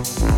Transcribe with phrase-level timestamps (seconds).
[0.00, 0.37] Thank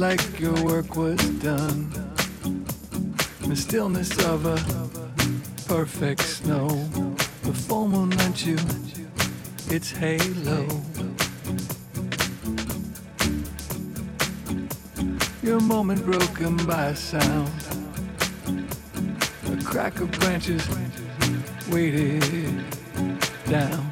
[0.00, 1.90] Like your work was done.
[3.46, 4.56] The stillness of a
[5.68, 6.68] perfect snow.
[7.42, 8.56] The full moon lent you
[9.68, 10.66] its halo.
[15.42, 17.52] Your moment broken by a sound.
[19.52, 20.66] A crack of branches
[21.70, 22.64] weighted
[23.50, 23.89] down.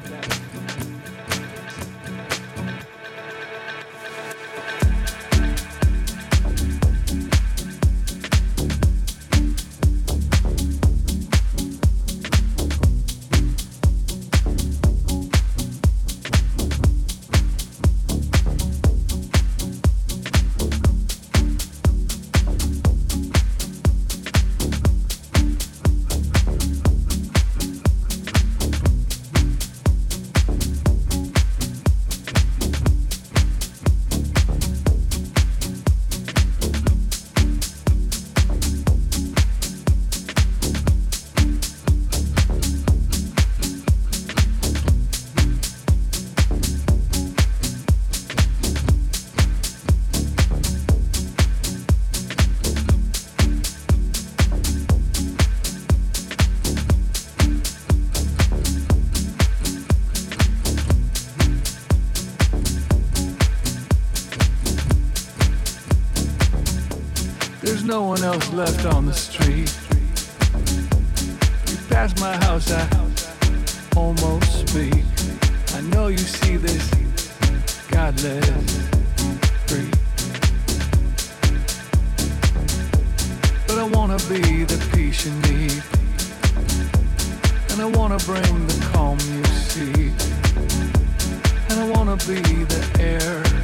[67.89, 69.73] Left on the street.
[71.69, 72.87] You pass my house, I
[73.97, 75.03] almost speak.
[75.73, 76.89] I know you see this
[77.89, 78.45] godless
[79.65, 79.91] freak.
[83.67, 85.81] But I wanna be the peace you need.
[87.71, 90.13] And I wanna bring the calm you seek.
[91.69, 93.58] And I wanna be the air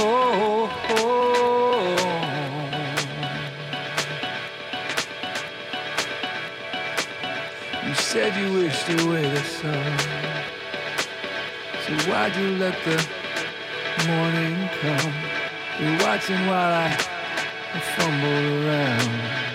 [0.00, 0.68] You're.
[7.86, 9.98] You said you wished away the sun.
[11.84, 12.96] So why'd you let the
[14.08, 15.14] morning come?
[15.80, 16.90] You're watching while I
[17.96, 19.49] fumble around.